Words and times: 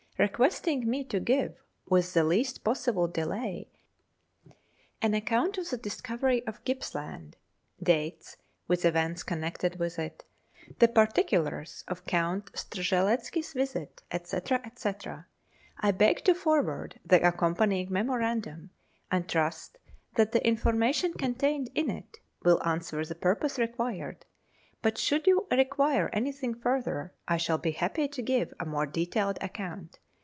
requesting 0.19 0.87
me 0.87 1.03
to 1.03 1.19
give, 1.19 1.63
with 1.89 2.13
the 2.13 2.23
least 2.23 2.63
possible 2.63 3.07
delay, 3.07 3.67
an 5.01 5.15
account 5.15 5.57
of 5.57 5.67
the 5.71 5.77
discovery 5.77 6.45
of 6.45 6.63
Gippslaud; 6.63 7.33
dates, 7.81 8.37
with 8.67 8.85
events 8.85 9.23
connected 9.23 9.79
with 9.79 9.97
it; 9.97 10.23
the 10.77 10.87
particulars 10.87 11.83
of 11.87 12.05
Count 12.05 12.53
Strzelecki's 12.53 13.53
visit, 13.53 14.03
&c., 14.13 14.37
&c., 14.75 14.91
I 15.79 15.89
beg 15.89 16.23
to 16.25 16.35
forward 16.35 16.99
the 17.03 17.27
accompanying 17.27 17.91
memorandum, 17.91 18.69
and 19.09 19.27
trust 19.27 19.79
that 20.17 20.33
the 20.33 20.45
information 20.47 21.13
contained 21.15 21.71
in 21.73 21.89
it 21.89 22.19
will 22.43 22.61
answer 22.63 23.03
the 23.03 23.15
purpose 23.15 23.57
required; 23.57 24.23
but 24.83 24.99
should 24.99 25.25
you 25.25 25.47
require 25.49 26.11
anything 26.13 26.53
further, 26.53 27.11
I 27.27 27.37
shall 27.37 27.57
be 27.57 27.71
happy 27.71 28.07
to 28.09 28.21
give 28.21 28.53
a 28.59 28.65
more 28.67 28.85
detailed 28.85 29.39
account. 29.41 29.97